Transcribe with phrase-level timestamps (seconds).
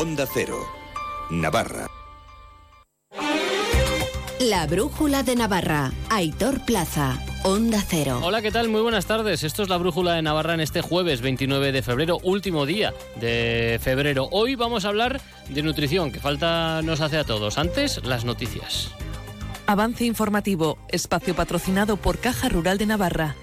[0.00, 0.66] Onda Cero,
[1.28, 1.86] Navarra.
[4.38, 8.18] La Brújula de Navarra, Aitor Plaza, Onda Cero.
[8.22, 8.70] Hola, ¿qué tal?
[8.70, 9.44] Muy buenas tardes.
[9.44, 13.78] Esto es la Brújula de Navarra en este jueves 29 de febrero, último día de
[13.82, 14.26] febrero.
[14.32, 15.20] Hoy vamos a hablar
[15.50, 17.58] de nutrición, que falta nos hace a todos.
[17.58, 18.90] Antes, las noticias.
[19.66, 23.36] Avance informativo, espacio patrocinado por Caja Rural de Navarra.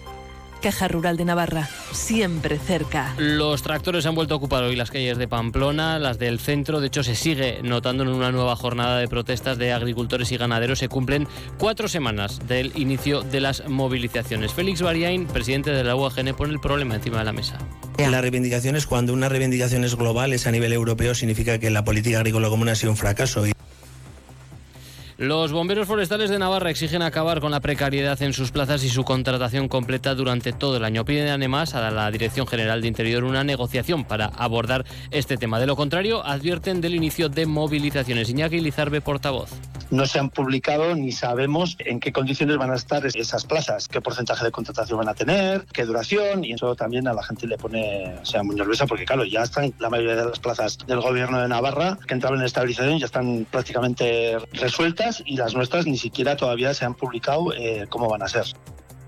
[0.61, 3.13] Caja Rural de Navarra, siempre cerca.
[3.17, 6.79] Los tractores han vuelto a ocupar hoy las calles de Pamplona, las del centro.
[6.79, 10.79] De hecho, se sigue notando en una nueva jornada de protestas de agricultores y ganaderos.
[10.79, 14.53] Se cumplen cuatro semanas del inicio de las movilizaciones.
[14.53, 17.57] Félix Bariain, presidente de la UAGN, pone el problema encima de la mesa.
[17.97, 21.83] La reivindicación es cuando una reivindicación es global, es a nivel europeo, significa que la
[21.83, 23.45] política agrícola común ha sido un fracaso.
[25.17, 29.03] Los bomberos forestales de Navarra exigen acabar con la precariedad en sus plazas y su
[29.03, 31.05] contratación completa durante todo el año.
[31.05, 35.59] Piden además a la Dirección General de Interior una negociación para abordar este tema.
[35.59, 38.29] De lo contrario, advierten del inicio de movilizaciones.
[38.29, 39.49] Iñaki Lizarbe, portavoz.
[39.89, 44.01] No se han publicado ni sabemos en qué condiciones van a estar esas plazas, qué
[44.01, 47.57] porcentaje de contratación van a tener, qué duración, y eso también a la gente le
[47.57, 50.99] pone, o sea, muy nerviosa porque, claro, ya están la mayoría de las plazas del
[50.99, 55.97] gobierno de Navarra que entraban en estabilización, ya están prácticamente resueltas y las nuestras ni
[55.97, 58.45] siquiera todavía se han publicado eh, cómo van a ser.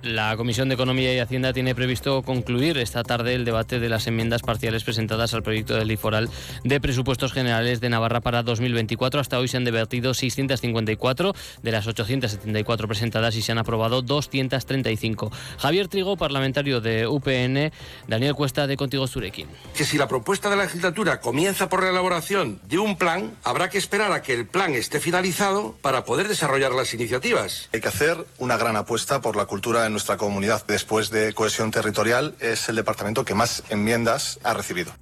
[0.01, 4.07] La Comisión de Economía y Hacienda tiene previsto concluir esta tarde el debate de las
[4.07, 6.29] enmiendas parciales presentadas al proyecto de ley foral
[6.63, 9.19] de presupuestos generales de Navarra para 2024.
[9.19, 15.33] Hasta hoy se han debatido 654 de las 874 presentadas y se han aprobado 235.
[15.57, 17.73] Javier Trigo, parlamentario de UPN,
[18.07, 19.47] Daniel Cuesta de Contigo Zurekin.
[19.75, 23.69] Que si la propuesta de la legislatura comienza por la elaboración de un plan, habrá
[23.69, 27.67] que esperar a que el plan esté finalizado para poder desarrollar las iniciativas.
[27.73, 30.63] Hay que hacer una gran apuesta por la cultura en nuestra comunidad.
[30.67, 34.93] Después de cohesión territorial, es el departamento que más enmiendas ha recibido.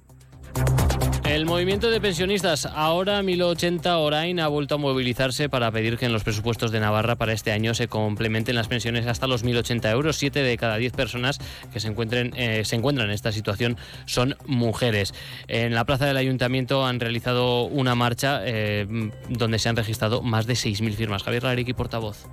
[1.24, 6.12] El movimiento de pensionistas, ahora 1080 Orain, ha vuelto a movilizarse para pedir que en
[6.12, 10.16] los presupuestos de Navarra para este año se complementen las pensiones hasta los 1080 euros.
[10.16, 11.38] Siete de cada diez personas
[11.70, 13.76] que se, encuentren, eh, se encuentran en esta situación
[14.06, 15.12] son mujeres.
[15.48, 18.86] En la plaza del ayuntamiento han realizado una marcha eh,
[19.28, 21.22] donde se han registrado más de 6.000 firmas.
[21.22, 22.26] Javier Lariki, portavoz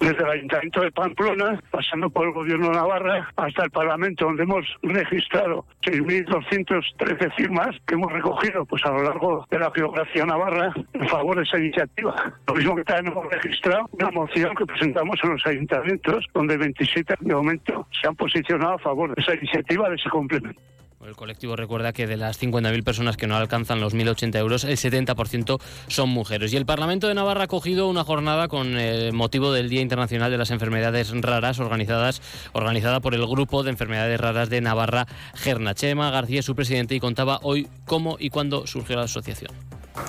[0.00, 4.42] desde el Ayuntamiento de Pamplona, pasando por el Gobierno de Navarra, hasta el Parlamento, donde
[4.42, 10.72] hemos registrado 6.213 firmas que hemos recogido pues a lo largo de la geografía navarra
[10.92, 12.14] en favor de esa iniciativa.
[12.46, 17.14] Lo mismo que también hemos registrado una moción que presentamos en los ayuntamientos, donde 27
[17.20, 20.60] de momento se han posicionado a favor de esa iniciativa, de ese complemento.
[21.06, 24.76] El colectivo recuerda que de las 50.000 personas que no alcanzan los 1.080 euros, el
[24.76, 26.52] 70% son mujeres.
[26.52, 30.32] Y el Parlamento de Navarra ha cogido una jornada con el motivo del Día Internacional
[30.32, 32.20] de las Enfermedades Raras organizadas,
[32.54, 37.38] organizada por el Grupo de Enfermedades Raras de Navarra, Gernachema García, su presidente, y contaba
[37.42, 39.52] hoy cómo y cuándo surgió la asociación.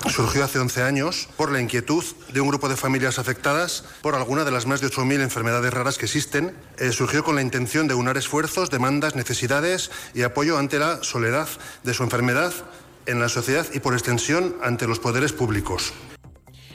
[0.09, 4.44] Surgió hace 11 años por la inquietud de un grupo de familias afectadas por alguna
[4.44, 6.56] de las más de 8.000 enfermedades raras que existen.
[6.78, 11.48] Eh, surgió con la intención de unar esfuerzos, demandas, necesidades y apoyo ante la soledad
[11.84, 12.53] de su enfermedad
[13.06, 15.94] en la sociedad y por extensión ante los poderes públicos.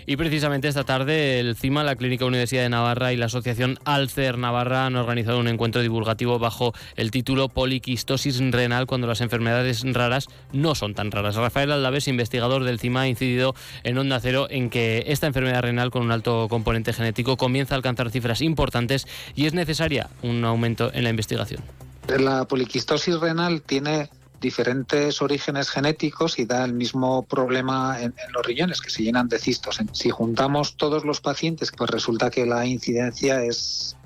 [0.06, 4.38] Y precisamente esta tarde el CIMA, la Clínica Universidad de Navarra y la Asociación Alcer
[4.38, 10.28] Navarra han organizado un encuentro divulgativo bajo el título Poliquistosis renal cuando las enfermedades raras
[10.52, 11.36] no son tan raras.
[11.36, 13.54] Rafael Aldaves, investigador del CIMA, ha incidido
[13.84, 17.76] en Onda Cero en que esta enfermedad renal con un alto componente genético comienza a
[17.76, 21.62] alcanzar cifras importantes y es necesaria un aumento en la investigación.
[22.08, 24.08] La poliquistosis renal tiene
[24.42, 29.38] diferentes orígenes genéticos y da el mismo problema en, los riñones, que se llenan de
[29.38, 29.80] cistos.
[29.92, 33.96] Si juntamos todos los pacientes, pues resulta que la incidencia es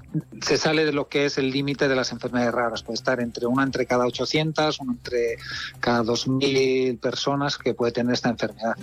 [0.40, 2.82] se sale de lo que es el límite de las enfermedades raras.
[2.82, 5.36] Puede estar entre una entre cada 800, una entre
[5.80, 8.76] cada 2.000 personas que puede tener esta enfermedad.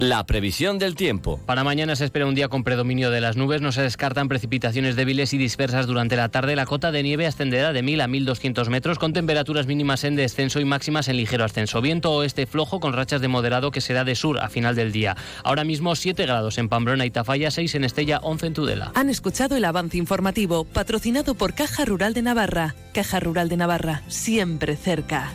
[0.00, 1.38] La previsión del tiempo.
[1.44, 3.60] Para mañana se espera un día con predominio de las nubes.
[3.60, 6.56] No se descartan precipitaciones débiles y dispersas durante la tarde.
[6.56, 10.58] La cota de nieve ascenderá de 1000 a 1200 metros con temperaturas mínimas en descenso
[10.58, 11.82] y máximas en ligero ascenso.
[11.82, 15.18] Viento oeste flojo con rachas de moderado que será de sur a final del día.
[15.44, 18.92] Ahora mismo 7 grados en Pamplona y Tafalla, 6 en Estella, 11 en Tudela.
[18.94, 22.74] Han escuchado el avance informativo patrocinado por Caja Rural de Navarra.
[22.94, 25.30] Caja Rural de Navarra, siempre cerca.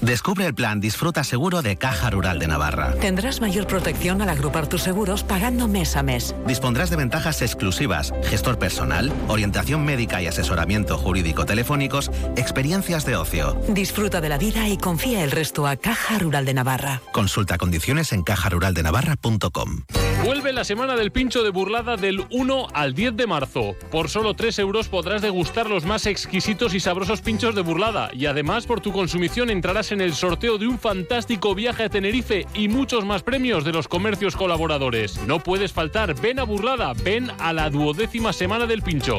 [0.00, 2.94] Descubre el plan Disfruta Seguro de Caja Rural de Navarra.
[3.00, 6.34] Tendrás mayor protección al agrupar tus seguros pagando mes a mes.
[6.46, 13.60] Dispondrás de ventajas exclusivas, gestor personal, orientación médica y asesoramiento jurídico telefónicos, experiencias de ocio.
[13.68, 17.02] Disfruta de la vida y confía el resto a Caja Rural de Navarra.
[17.12, 19.82] Consulta condiciones en cajaruraldenavarra.com.
[20.24, 23.76] Vuelve la semana del pincho de burlada del 1 al 10 de marzo.
[23.90, 28.10] Por solo 3 euros podrás degustar los más exquisitos y sabrosos pinchos de burlada.
[28.12, 32.46] Y además, por tu consumición entrarás en el sorteo de un fantástico viaje a Tenerife
[32.54, 35.18] y muchos más premios de los comercios colaboradores.
[35.26, 39.18] No puedes faltar, ven a burlada, ven a la duodécima semana del pincho.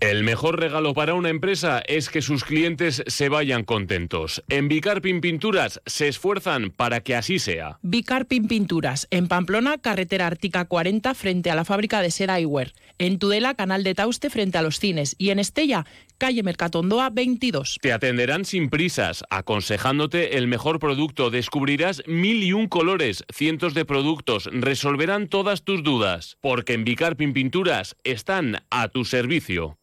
[0.00, 4.44] El mejor regalo para una empresa es que sus clientes se vayan contentos.
[4.50, 7.78] En Bicarpin Pinturas se esfuerzan para que así sea.
[7.80, 12.74] Bicarpin Pinturas, en Pamplona, carretera Ártica 40, frente a la fábrica de seda Iwer.
[12.98, 15.14] En Tudela, canal de Tauste, frente a los cines.
[15.16, 15.86] Y en Estella,
[16.18, 17.78] calle Mercatondoa 22.
[17.80, 21.30] Te atenderán sin prisas, aconsejándote el mejor producto.
[21.30, 24.50] Descubrirás mil y un colores, cientos de productos.
[24.52, 26.36] Resolverán todas tus dudas.
[26.42, 29.78] Porque en Bicarpin Pinturas están a tu servicio.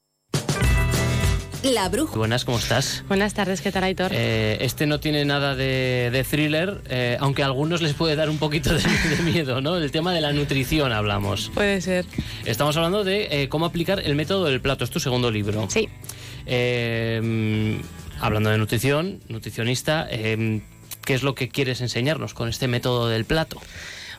[1.63, 2.17] La bruja.
[2.17, 3.03] Buenas, ¿cómo estás?
[3.07, 4.11] Buenas tardes, ¿qué tal, Aitor?
[4.13, 8.29] Eh, este no tiene nada de, de thriller, eh, aunque a algunos les puede dar
[8.29, 9.77] un poquito de, de miedo, ¿no?
[9.77, 11.51] El tema de la nutrición hablamos.
[11.53, 12.05] Puede ser.
[12.43, 14.83] Estamos hablando de eh, cómo aplicar el método del plato.
[14.83, 15.67] Es tu segundo libro.
[15.69, 15.87] Sí.
[16.45, 17.79] Eh,
[18.19, 20.61] hablando de nutrición, nutricionista, eh,
[21.05, 23.61] ¿qué es lo que quieres enseñarnos con este método del plato?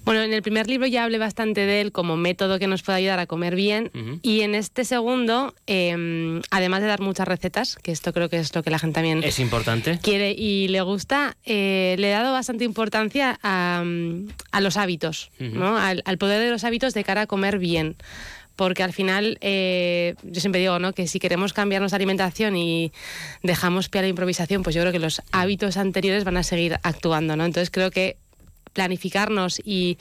[0.05, 2.99] Bueno, en el primer libro ya hablé bastante de él como método que nos puede
[2.99, 3.91] ayudar a comer bien.
[4.23, 8.55] Y en este segundo, eh, además de dar muchas recetas, que esto creo que es
[8.55, 9.99] lo que la gente también Es importante.
[10.03, 15.31] quiere y le gusta, eh, le he dado bastante importancia a, mm, a los hábitos.
[15.39, 15.77] ¿no?
[15.79, 17.97] al, al poder de los hábitos de cara a comer bien.
[18.57, 20.93] Porque al final, eh, yo siempre digo ¿no?
[20.93, 22.93] que si queremos cambiar nuestra alimentación y
[23.43, 26.79] dejamos pie a la improvisación, pues yo creo que los hábitos anteriores van a seguir
[26.85, 27.35] actuando.
[27.37, 27.45] ¿no?
[27.45, 28.17] Entonces creo que
[28.75, 29.97] planificarnos y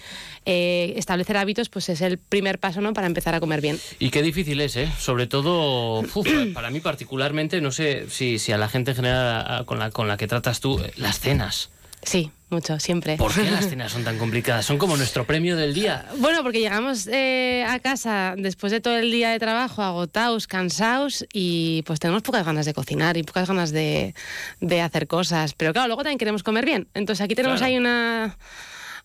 [0.45, 2.91] eh, establecer hábitos pues es el primer paso ¿no?
[2.93, 3.79] para empezar a comer bien.
[3.99, 4.89] Y qué difícil es, ¿eh?
[4.99, 9.45] Sobre todo, uf, para mí particularmente, no sé si, si a la gente en general
[9.47, 11.69] a- con la, con la que tratas tú, eh, las cenas.
[12.05, 13.17] Sí, mucho, siempre.
[13.17, 14.65] ¿Por qué las cenas son tan complicadas?
[14.65, 16.05] Son como nuestro premio del día.
[16.17, 21.25] Bueno, porque llegamos eh, a casa después de todo el día de trabajo, agotados, cansados
[21.33, 24.13] y pues tenemos pocas ganas de cocinar y pocas ganas de,
[24.59, 25.53] de hacer cosas.
[25.53, 26.87] Pero claro, luego también queremos comer bien.
[26.93, 27.71] Entonces aquí tenemos Claro.
[27.71, 28.37] ahí una,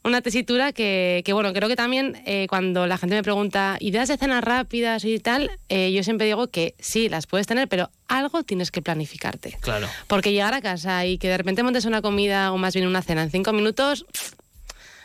[0.05, 4.09] una tesitura que, que, bueno, creo que también eh, cuando la gente me pregunta ideas
[4.09, 7.91] de cenas rápidas y tal, eh, yo siempre digo que sí, las puedes tener, pero
[8.07, 9.59] algo tienes que planificarte.
[9.61, 9.87] Claro.
[10.07, 13.03] Porque llegar a casa y que de repente montes una comida o más bien una
[13.03, 14.07] cena en cinco minutos,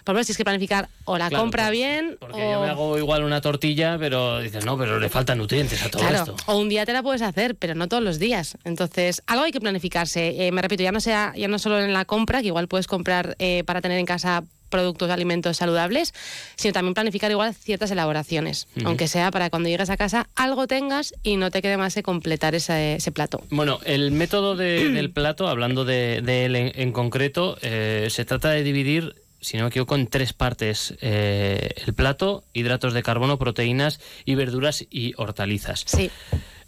[0.04, 2.52] por lo menos tienes que planificar o la Claro, compra pues, bien Porque o...
[2.52, 6.02] yo me hago igual una tortilla, pero dices, no, pero le faltan nutrientes a todo
[6.02, 6.36] Claro, esto.
[6.46, 8.58] o un día te la puedes hacer, pero no todos los días.
[8.66, 10.46] Entonces, algo hay que planificarse.
[10.48, 12.88] Eh, me repito, ya no sea, ya no solo en la compra, que igual puedes
[12.88, 14.44] comprar eh, para tener en casa
[14.74, 16.14] productos alimentos saludables,
[16.58, 21.14] sino también planificar igual ciertas elaboraciones, aunque sea para cuando llegues a casa algo tengas
[21.24, 23.42] y no te quede más que completar ese, ese plato.
[23.52, 28.26] Bueno, el método de- del plato, hablando de, de él en, en concreto, eh, se
[28.26, 30.96] trata de dividir, si no me equivoco, en tres partes.
[31.02, 35.84] Eh, el plato, hidratos de carbono, proteínas y verduras y hortalizas.
[35.86, 36.10] Sí.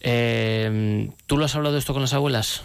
[0.08, 2.62] Eh, ¿Tú lo has hablado de esto con las abuelas?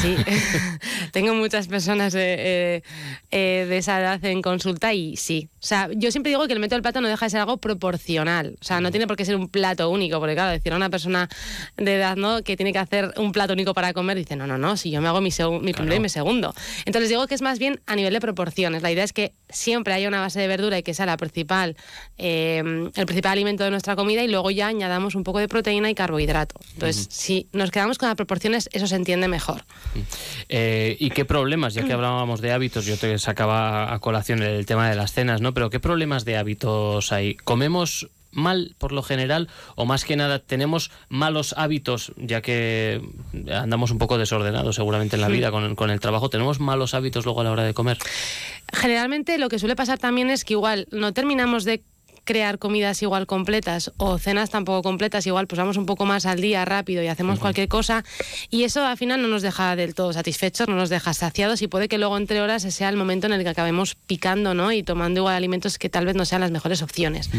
[0.00, 0.16] Sí,
[1.12, 2.82] tengo muchas personas de, eh,
[3.30, 5.48] eh, de esa edad en consulta y sí.
[5.62, 7.58] O sea, yo siempre digo que el método del plato no deja de ser algo
[7.58, 8.56] proporcional.
[8.60, 10.90] O sea, no tiene por qué ser un plato único, porque claro, decir a una
[10.90, 11.28] persona
[11.76, 12.42] de edad ¿no?
[12.42, 15.00] que tiene que hacer un plato único para comer, dice, no, no, no, si yo
[15.00, 16.54] me hago mi, mi primero y mi segundo.
[16.86, 18.82] Entonces digo que es más bien a nivel de proporciones.
[18.82, 21.76] La idea es que siempre haya una base de verdura y que sea la principal,
[22.18, 22.62] eh,
[22.94, 25.94] el principal alimento de nuestra comida y luego ya añadamos un poco de proteína y
[25.94, 26.60] carbohidrato.
[26.74, 29.64] Entonces, si nos quedamos con las proporciones, eso se entiende mejor.
[30.48, 31.74] Eh, ¿Y qué problemas?
[31.74, 35.40] Ya que hablábamos de hábitos, yo te sacaba a colación el tema de las cenas,
[35.40, 35.52] ¿no?
[35.52, 37.34] Pero ¿qué problemas de hábitos hay?
[37.34, 43.00] ¿Comemos mal por lo general o más que nada tenemos malos hábitos, ya que
[43.52, 46.30] andamos un poco desordenados seguramente en la vida con, con el trabajo?
[46.30, 47.98] ¿Tenemos malos hábitos luego a la hora de comer?
[48.72, 51.82] Generalmente lo que suele pasar también es que igual no terminamos de
[52.24, 56.40] crear comidas igual completas o cenas tampoco completas, igual pues vamos un poco más al
[56.40, 58.04] día rápido y hacemos cualquier cosa
[58.50, 61.68] y eso al final no nos deja del todo satisfechos, no nos deja saciados y
[61.68, 64.72] puede que luego entre horas sea el momento en el que acabemos picando ¿no?
[64.72, 67.30] y tomando igual alimentos que tal vez no sean las mejores opciones.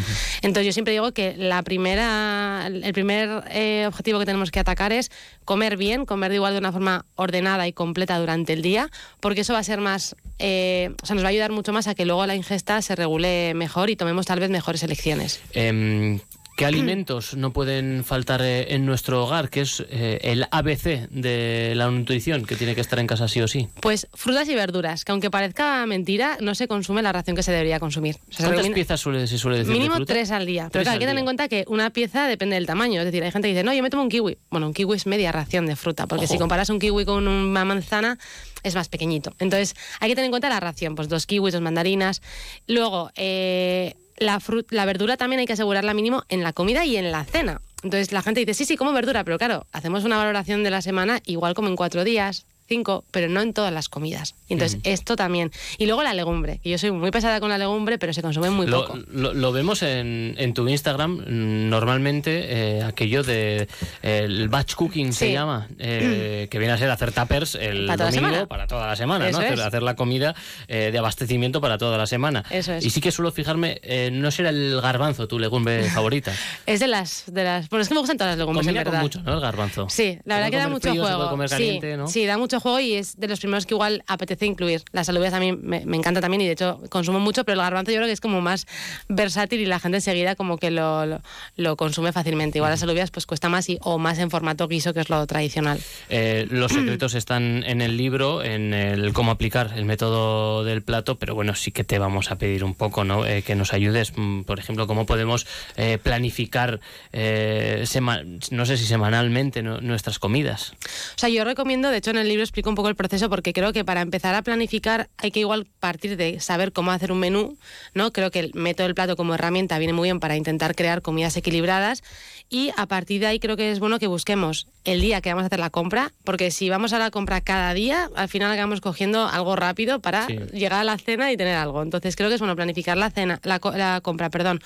[0.41, 4.93] Entonces yo siempre digo que la primera, el primer eh, objetivo que tenemos que atacar
[4.93, 5.11] es
[5.45, 8.89] comer bien, comer de igual de una forma ordenada y completa durante el día,
[9.19, 11.87] porque eso va a ser más, eh, o sea, nos va a ayudar mucho más
[11.87, 15.41] a que luego la ingesta se regule mejor y tomemos tal vez mejores elecciones.
[15.53, 16.19] Em,
[16.55, 19.49] ¿Qué alimentos no pueden faltar eh, en nuestro hogar?
[19.49, 23.41] Que es eh, el ABC de la nutrición que tiene que estar en casa sí
[23.41, 23.67] o sí.
[23.81, 27.51] Pues frutas y verduras, que aunque parezca mentira, no se consume la ración que se
[27.51, 28.15] debería consumir.
[28.29, 29.73] O sea, se ¿Cuántas piezas suele, se suele decir?
[29.73, 30.69] de Mínimo tres al día.
[30.71, 33.01] Pero claro, hay que tener en cuenta que una pieza depende del tamaño.
[33.01, 34.37] Es decir, hay gente que dice, no, yo me tomo un kiwi.
[34.49, 37.65] Bueno, un kiwi es media ración de fruta, porque si comparas un kiwi con una
[37.65, 38.17] manzana,
[38.63, 39.33] es más pequeñito.
[39.39, 42.21] Entonces, hay que tener en cuenta la ración, pues dos kiwis, dos mandarinas.
[42.65, 47.11] Luego, eh, la, la verdura también hay que asegurarla mínimo en la comida y en
[47.11, 47.61] la cena.
[47.83, 50.81] Entonces, la gente dice, sí, sí, como verdura, pero claro, hacemos una valoración de la
[50.81, 54.35] semana igual como en cuatro días, cinco, pero no en todas las comidas.
[54.47, 55.51] Y entonces, esto también.
[55.77, 58.67] Y luego la legumbre, yo soy muy pesada con la legumbre, pero se consume muy
[58.67, 58.99] Lo, poco.
[59.11, 62.45] lo- lo vemos en, en tu Instagram, mm, normalmente
[62.77, 63.67] eh, aquello de
[64.01, 68.47] el batch cooking se llama, eh, que viene a ser hacer tuppers el Para domingo
[68.47, 70.35] para toda la semana, Hacer, la comida
[70.67, 72.43] eh, de abastecimiento para toda la semana.
[72.49, 72.85] Eso es.
[72.85, 76.33] Y sí que suelo fijarme, eh, no será el garbanzo tu legumbre favorita.
[76.65, 77.69] Es de las, de las.
[77.69, 79.03] Bueno, es que me gustan todas las legumbres, Combina en con verdad.
[79.03, 79.33] mucho, ¿no?
[79.33, 79.87] El garbanzo.
[79.89, 81.17] Sí, la verdad que da mucho frío, se juego.
[81.17, 82.07] puede comer sí, caliente, ¿no?
[82.07, 84.83] sí, da mucho juego y es de los primeros que igual apetece incluir.
[84.91, 87.91] Las alubias también me, me encanta también y de hecho consumo mucho, pero el garbanzo
[87.91, 88.67] yo creo que es como más
[89.07, 91.21] versátil y la gente enseguida como que lo, lo,
[91.55, 92.57] lo consume fácilmente.
[92.57, 95.25] Igual las alubias pues cuesta más y, o más en formato guiso, que es lo
[95.27, 95.79] tradicional.
[96.09, 101.15] Eh, los secretos están en el libro, en el cómo aplicar el método del plato,
[101.15, 103.25] pero bueno, sí que te vamos a pedir un poco, ¿no?
[103.25, 105.45] Eh, que nos ayudes, mm, por ejemplo, cómo podemos
[105.75, 106.79] eh, planificar,
[107.11, 109.79] no sé si semanalmente, ¿no?
[109.81, 110.73] nuestras comidas.
[111.15, 113.51] O sea, yo recomiendo, de hecho en el libro explico un poco el proceso porque
[113.51, 117.19] creo que para empezar a planificar hay que igual partir de saber cómo hacer un
[117.19, 117.57] menú,
[117.93, 118.11] ¿no?
[118.13, 121.35] Creo que el método del plato como herramienta viene muy bien para intentar crear comidas
[121.35, 122.03] equilibradas
[122.49, 125.43] y a partir de ahí creo que es bueno que busquemos el día que vamos
[125.43, 128.81] a hacer la compra, porque si vamos a la compra cada día, al final acabamos
[128.81, 130.37] cogiendo algo rápido para Sí.
[130.53, 131.81] llegar a la cena y tener algo.
[131.81, 134.61] Entonces creo que es bueno planificar la cena, la, la compra, perdón,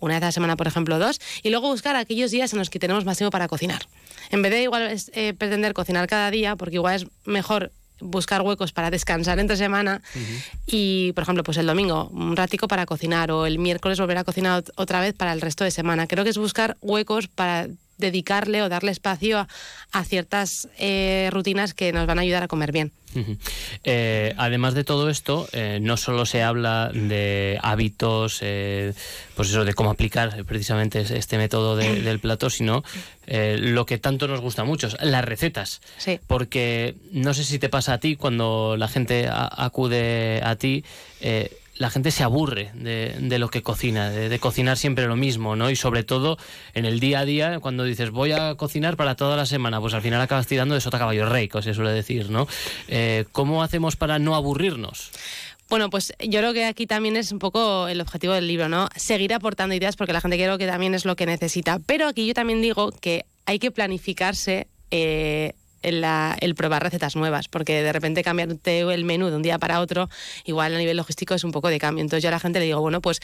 [0.00, 2.70] una vez a la semana, por ejemplo, dos, y luego buscar aquellos días en los
[2.70, 3.82] que tenemos más tiempo para cocinar.
[4.30, 7.70] En vez de igual es, eh, pretender cocinar cada día, porque igual es mejor
[8.02, 10.00] buscar huecos para descansar entre semana
[10.66, 14.24] y, por ejemplo, pues el domingo un ratico para cocinar o el miércoles volver a
[14.24, 16.06] cocinar ot- otra vez para el resto de semana.
[16.06, 17.68] Creo que es buscar huecos para
[18.00, 19.48] dedicarle o darle espacio a,
[19.92, 22.92] a ciertas eh, rutinas que nos van a ayudar a comer bien.
[23.82, 28.92] Eh, además de todo esto, eh, no solo se habla de hábitos, eh,
[29.34, 32.84] pues eso, de cómo aplicar precisamente es- este método de- del plato, sino
[33.26, 35.80] lo que tanto nos gusta mucho, las recetas.
[35.98, 36.18] Sí.
[36.26, 40.84] Porque no sé si te pasa a ti cuando la gente a- acude a ti.
[41.80, 45.70] La gente se aburre de, lo que cocina, de, cocinar siempre lo mismo, ¿no?
[45.70, 46.36] Y sobre todo
[46.74, 49.94] en el día a día, cuando dices voy a cocinar para toda la semana, pues
[49.94, 52.46] al final acabas tirando de sota caballo rey, como se suele decir, ¿no?
[52.88, 55.10] Eh, ¿Cómo hacemos para no aburrirnos?
[55.70, 58.90] Bueno, pues yo creo que aquí también es un poco el objetivo del libro, ¿no?
[58.94, 61.78] Seguir aportando ideas porque la gente creo que también es lo que necesita.
[61.86, 67.48] Pero aquí yo también digo que hay que planificarse eh, la- el probar recetas nuevas,
[67.48, 70.08] porque de repente cambiarte el menú de un día para otro,
[70.44, 72.02] igual a nivel logístico es un poco de cambio.
[72.02, 73.20] Entonces yo a la gente le digo, bueno, pues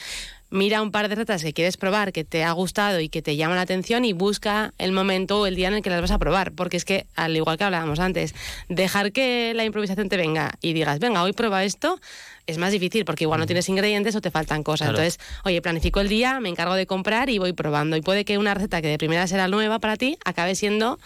[0.49, 3.35] mira un par de recetas que quieres probar, que te ha gustado y que te
[3.35, 6.11] llaman la atención y busca el momento o el día en el que las vas
[6.11, 8.33] a probar, porque es que, al igual que hablábamos antes,
[8.69, 11.99] dejar que la improvisación te venga y digas, venga, hoy prueba esto,
[12.47, 14.87] es más difícil porque igual no tienes ingredientes o te faltan cosas.
[14.87, 14.99] Claro.
[15.03, 17.97] Entonces, oye, planifico el día, me encargo de comprar y voy probando.
[17.97, 20.97] Y puede que una receta que de primera será nueva para ti acabe siendo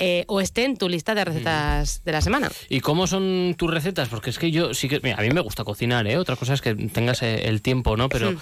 [0.00, 2.50] eh, o esté en tu lista de recetas de la semana.
[2.68, 4.08] ¿Y cómo son tus recetas?
[4.08, 4.98] Porque es que yo sí que...
[5.02, 6.16] Mira, a mí me gusta cocinar, ¿eh?
[6.16, 8.08] Otra cosa es que tengas eh, el tiempo, ¿no?
[8.08, 8.38] Pero Mm.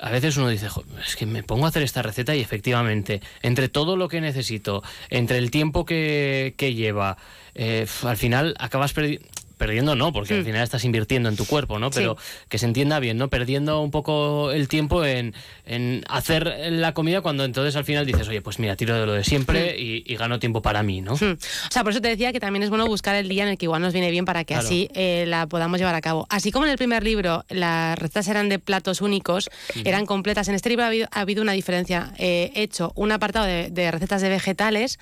[0.00, 3.20] a veces uno dice, "Jo, es que me pongo a hacer esta receta y efectivamente,
[3.42, 7.16] entre todo lo que necesito, entre el tiempo que, que lleva,
[7.54, 9.26] eh, al final acabas perdiendo...
[9.62, 10.44] Perdiendo no, porque al Mm.
[10.44, 11.86] final estás invirtiendo en tu cuerpo, ¿no?
[11.92, 12.00] Sí.
[12.00, 12.16] Pero
[12.48, 13.28] que se entienda bien, ¿no?
[13.28, 15.34] Perdiendo un poco el tiempo en,
[15.66, 19.12] en hacer la comida cuando entonces al final dices, oye, pues mira, tiro de lo
[19.12, 21.12] de siempre y, y gano tiempo para mí, ¿no?
[21.14, 21.34] Hmm.
[21.34, 23.56] O sea, por eso te decía que también es bueno buscar el día en el
[23.58, 24.66] que igual nos viene bien para que Claro.
[24.66, 26.26] así eh, la podamos llevar a cabo.
[26.28, 29.48] Así como en el primer libro las recetas eran de platos únicos,
[29.84, 32.12] eran completas, en este libro ha habido, ha habido una diferencia.
[32.18, 34.98] Eh, he hecho un apartado de, de recetas de vegetales,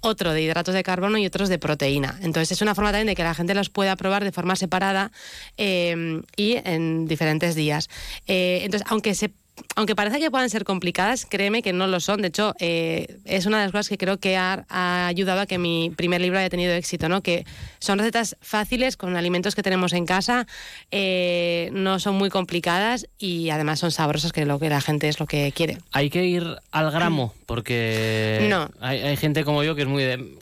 [0.00, 2.18] otro de hidratos de carbono y otros de proteína.
[2.22, 5.10] Entonces es una forma también de que la gente los pueda probar de forma separada
[5.56, 7.88] eh, y en diferentes días.
[8.26, 9.30] Eh, entonces, aunque se
[9.76, 12.20] aunque parece que puedan ser complicadas, créeme que no lo son.
[12.22, 15.46] De hecho, eh, es una de las cosas que creo que ha, ha ayudado a
[15.46, 17.22] que mi primer libro haya tenido éxito, ¿no?
[17.22, 17.46] Que
[17.78, 20.48] son recetas fáciles con alimentos que tenemos en casa,
[20.90, 25.20] eh, no son muy complicadas y además son sabrosas, que lo que la gente es
[25.20, 25.78] lo que quiere.
[25.92, 28.68] Hay que ir al gramo, porque No.
[28.80, 30.34] hay, hay gente como yo que es muy de...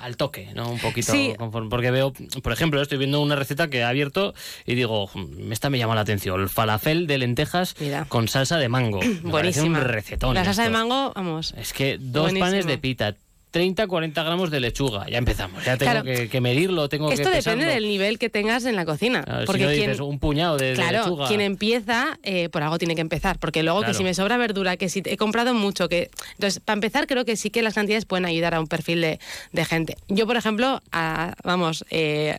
[0.00, 0.70] al toque, ¿no?
[0.70, 1.34] Un poquito Sí.
[1.38, 4.34] conforme- porque veo, por ejemplo, estoy viendo una receta que he abierto
[4.66, 7.74] y digo, "Mm, esta me llama la atención, el falafel de lentejas
[8.08, 9.00] con salsa de mango.
[9.22, 9.80] Me parece un Buenísima.
[9.80, 10.34] recetón.
[10.34, 11.54] La salsa de mango, vamos.
[11.56, 12.46] Es que dos Buenísimo.
[12.46, 13.14] panes de pita,
[13.50, 15.64] 30, 40 gramos de lechuga, ya empezamos.
[15.64, 16.04] Ya tengo Claro.
[16.04, 17.74] que, que medirlo, tengo Esto que depende pesarlo.
[17.74, 19.24] del nivel que tengas en la cocina.
[19.40, 21.28] Si porque no quien, dices un puñado de, de Claro, lechuga.
[21.28, 23.38] quien empieza, eh, por algo tiene que empezar.
[23.38, 26.10] Porque luego que si me sobra verdura, que si he comprado mucho, que.
[26.34, 29.18] Entonces, para empezar, creo que sí que las cantidades pueden ayudar a un perfil de,
[29.52, 29.96] de gente.
[30.08, 32.38] Yo, por ejemplo, a- vamos, eh,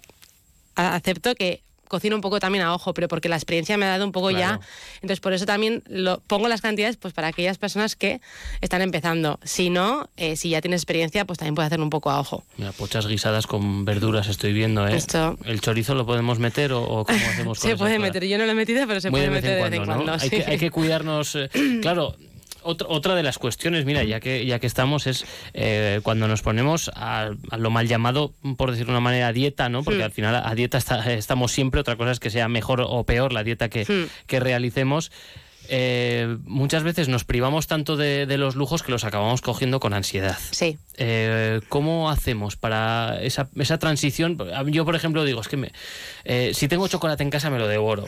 [0.75, 4.05] acepto que cocino un poco también a ojo, pero porque la experiencia me ha dado
[4.05, 4.61] un poco Claro.
[4.61, 4.67] ya.
[5.01, 8.21] Entonces, por eso también lo, pongo las cantidades pues para aquellas personas que
[8.61, 9.37] están empezando.
[9.43, 12.43] Si no, eh, si ya tienes experiencia, pues también puedes hacerlo un poco a ojo.
[12.57, 14.95] Mira, pochas guisadas con verduras estoy viendo, ¿eh?
[14.95, 18.23] Esto- ¿El chorizo lo podemos meter o, o cómo hacemos con Se puede meter.
[18.25, 20.03] Yo no lo he metido, pero se Muy puede meter de vez en cuando, ¿no?
[20.05, 20.23] cuando.
[20.23, 20.37] Hay, sí.
[20.37, 21.35] que, hay que cuidarnos.
[21.35, 21.49] eh,
[21.81, 22.15] claro,
[22.63, 26.41] otra, otra de las cuestiones, mira, ya que, ya que estamos, es eh, cuando nos
[26.41, 29.83] ponemos a, a lo mal llamado, por decirlo de una manera, dieta, ¿no?
[29.83, 30.03] Porque Hmm.
[30.05, 33.33] al final a dieta está- estamos siempre, otra cosa es que sea mejor o peor
[33.33, 34.09] la dieta que, Hmm.
[34.27, 35.11] que realicemos.
[35.71, 39.93] Eh, muchas veces nos privamos tanto de, de los lujos que los acabamos cogiendo con
[39.93, 40.35] ansiedad.
[40.49, 40.79] Sí.
[40.97, 44.35] Eh, ¿Cómo hacemos para esa, esa transición?
[44.71, 45.71] Yo, por ejemplo, digo, es que me,
[46.25, 48.05] eh, si tengo chocolate en casa me lo devoro.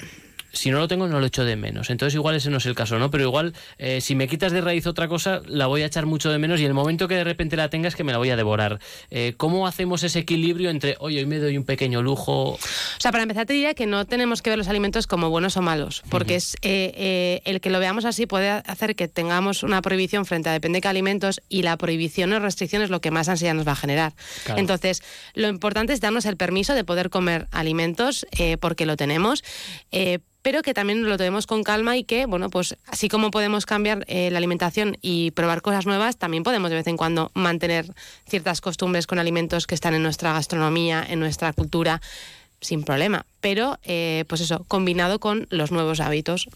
[0.54, 1.90] Si no lo tengo, no lo echo de menos.
[1.90, 3.10] Entonces, igual ese no es el caso, ¿no?
[3.10, 6.30] Pero igual, eh, si me quitas de raíz otra cosa, la voy a echar mucho
[6.30, 8.30] de menos y el momento que de repente la tenga es que me la voy
[8.32, 8.80] a devorar.
[9.10, 12.52] Eh, ¿Cómo hacemos ese equilibrio entre, oye, hoy me doy un pequeño lujo?
[12.52, 12.60] O
[12.98, 15.62] sea, para empezar te diría que no tenemos que ver los alimentos como buenos o
[15.62, 20.26] malos, porque es eh, el que lo veamos así puede hacer que tengamos una prohibición
[20.26, 23.30] frente a depende de qué alimentos y la prohibición o restricción es lo que más
[23.30, 24.14] ansiedad nos va a generar.
[24.44, 24.60] Claro.
[24.60, 25.02] Entonces,
[25.34, 28.26] lo importante es darnos el permiso de poder comer alimentos
[28.60, 29.44] porque lo tenemos.
[30.42, 34.04] Pero que también lo tomemos con calma y que, bueno, pues así como podemos cambiar
[34.08, 37.94] eh, la alimentación y probar cosas nuevas, también podemos de vez en cuando mantener
[38.28, 42.02] ciertas costumbres con alimentos que están en nuestra gastronomía, en nuestra cultura,
[42.60, 43.26] sin problema.
[43.42, 46.48] Pero, eh, pues eso, combinado con los nuevos hábitos.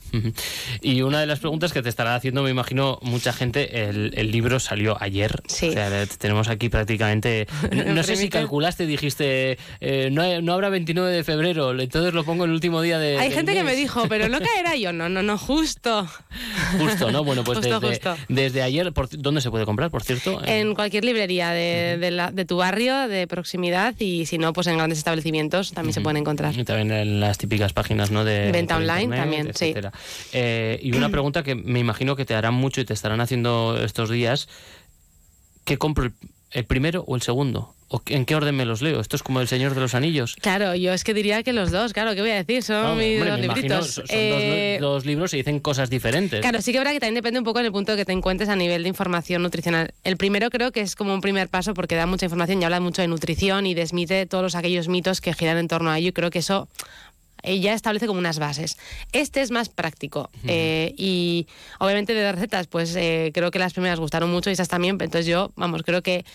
[0.82, 4.32] Y una de las preguntas que te estará haciendo, me imagino, mucha gente, el, el
[4.32, 5.42] libro salió ayer.
[5.48, 5.70] Sí.
[5.70, 7.48] O sea, tenemos aquí prácticamente...
[7.72, 12.14] No, no sé si calculaste, dijiste, eh, no, hay- no habrá 29 de febrero, entonces
[12.14, 13.18] lo pongo el último día de...
[13.18, 14.94] Hay gente que me dijo, pero no caerá yo.
[14.94, 16.08] No, no, no, justo.
[16.80, 17.24] Justo, ¿no?
[17.24, 18.16] Bueno, pues Justo, desde, justo.
[18.30, 20.42] desde ayer, por, ¿dónde se puede comprar, por cierto?
[20.46, 24.68] En cualquier librería de, de la- de tu barrio, de proximidad, y si no, pues
[24.68, 26.54] en grandes establecimientos también se pueden encontrar.
[26.78, 28.26] También en las típicas páginas, ¿no?
[28.26, 29.66] De Venta online internet, también, sí.
[29.66, 29.92] etcétera.
[30.34, 33.78] Eh, y una pregunta que me imagino que te harán mucho y te estarán haciendo
[33.84, 34.48] estos días.
[35.64, 36.14] ¿Qué compro, el,
[36.52, 37.75] el primero o el segundo?
[37.88, 39.00] ¿O en qué orden me los leo?
[39.00, 40.36] Esto es como el Señor de los Anillos.
[40.42, 42.64] Claro, yo es que diría que los dos, claro, ¿qué voy a decir?
[42.64, 43.94] Son No, mis hombre, dos me libritos.
[43.94, 46.42] son Eh, dos, dos libros y dicen cosas diferentes.
[46.42, 48.56] Claro, sí que habrá que también depende un poco del punto que te encuentres a
[48.56, 49.94] nivel de información nutricional.
[50.04, 52.80] El primero creo que es como un primer paso porque da mucha información y habla
[52.80, 56.10] mucho de nutrición y desmite todos los, aquellos mitos que giran en torno a ello
[56.10, 56.68] y creo que eso
[57.44, 58.78] eh, ya establece como unas bases.
[59.12, 61.46] Este es más práctico eh, y
[61.80, 65.28] obviamente de recetas pues eh, creo que las primeras gustaron mucho y esas también, entonces
[65.28, 66.26] yo, vamos, creo que...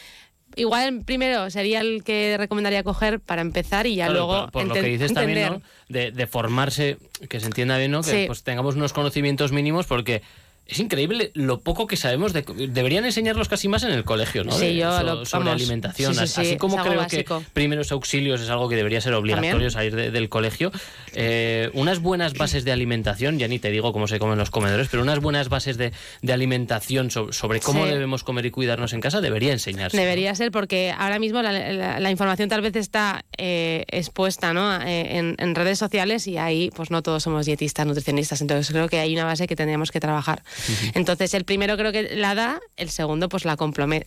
[0.57, 4.65] Igual primero sería el que recomendaría coger para empezar y ya Claro, luego por, por
[4.67, 5.61] lo que dices también, entender.
[5.63, 5.67] ¿no?
[5.89, 8.03] De, de formarse, que se entienda bien, ¿no?
[8.03, 8.25] Que Sí.
[8.27, 10.23] pues tengamos unos conocimientos mínimos porque
[10.71, 12.33] es increíble lo poco que sabemos.
[12.33, 14.53] De, deberían enseñarlos casi más en el colegio, ¿no?
[14.53, 16.15] Sí, De- yo so- lo- sobre vamos, alimentación.
[16.15, 17.41] sí, sí, sí, Así como creo básico.
[17.41, 19.71] que primeros auxilios es algo que debería ser obligatorio También.
[19.71, 20.71] salir de- del colegio.
[21.15, 24.89] Eh, unas buenas bases de alimentación, ya ni te digo cómo se comen los comedores,
[24.91, 29.01] pero unas buenas bases de, de alimentación so- sobre cómo debemos comer y cuidarnos en
[29.01, 29.97] casa debería enseñarse.
[29.97, 34.81] Debería ser porque ahora mismo la, la- la información tal vez está eh, expuesta ¿no?
[34.83, 38.89] Eh, en, en redes sociales y ahí pues no todos somos dietistas, nutricionistas, entonces creo
[38.89, 40.43] que hay una base que tendríamos que trabajar.
[40.95, 43.57] Entonces el primero creo que la da, el segundo pues la,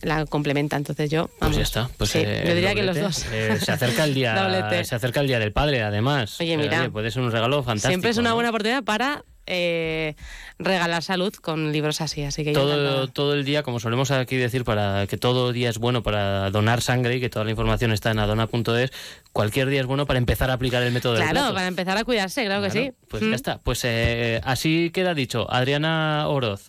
[0.02, 1.30] la complementa, entonces yo...
[1.38, 1.90] Pues ya está.
[1.96, 3.26] Pues, sí, eh, yo diría que los dos.
[3.32, 4.34] Eh, se acerca el día,
[4.84, 6.40] se acerca el día del padre, además.
[6.40, 6.88] Oye, mira.
[6.90, 7.90] puede ser un regalo fantástico.
[7.90, 8.34] Siempre es una ¿no?
[8.36, 10.14] buena oportunidad para eh,
[10.58, 14.64] regalar salud con libros así, así que Todo, todo el día, como solemos aquí decir,
[14.64, 18.10] para que todo día es bueno para donar sangre y que toda la información está
[18.10, 18.90] en adona.es,
[19.32, 21.54] cualquier día es bueno para empezar a aplicar el método del Claro, plato.
[21.54, 22.92] para empezar a cuidarse, claro, que Claro, sí.
[23.08, 23.30] Pues Mm.
[23.30, 23.58] ya está.
[23.58, 25.46] Pues eh, así queda dicho.
[25.50, 26.68] Adriana Oroz.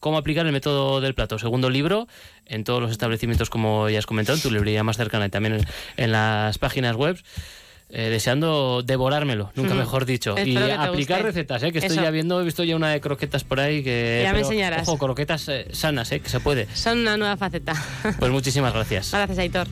[0.00, 1.40] ¿Cómo aplicar el método del plato?
[1.40, 2.06] Segundo libro,
[2.46, 5.54] en todos los establecimientos, como ya has comentado, en tu librería más cercana y también
[5.56, 7.18] en, en las páginas web.
[7.90, 10.36] Eh, deseando devorármelo, nunca mejor dicho.
[10.36, 11.32] Espero y aplicar guste.
[11.32, 11.72] recetas, ¿eh?
[11.72, 12.04] que estoy Eso.
[12.04, 14.20] ya viendo, he visto ya una de croquetas por ahí que...
[14.22, 14.86] Ya me enseñarás.
[14.86, 16.20] Ojo, croquetas eh, sanas, ¿eh?
[16.20, 16.68] que se puede.
[16.74, 17.72] Son una nueva faceta.
[18.18, 19.12] Pues muchísimas gracias.
[19.12, 19.66] Gracias, Aitor.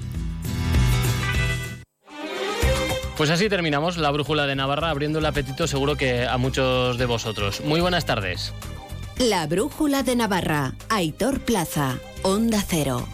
[3.16, 7.06] Pues así terminamos la brújula de Navarra, abriendo el apetito seguro que a muchos de
[7.06, 7.62] vosotros.
[7.64, 8.52] Muy buenas tardes.
[9.18, 10.74] La brújula de Navarra.
[10.90, 11.98] Aitor Plaza.
[12.22, 13.08] Onda Cero.